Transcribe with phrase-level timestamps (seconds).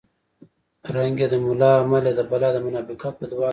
[0.95, 3.49] رنګ یې د ملا عمل یې د بلا د منافقت بدوالی ښيي